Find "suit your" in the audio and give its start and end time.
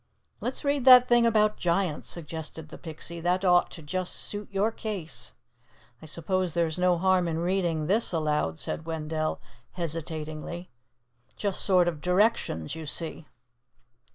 4.15-4.71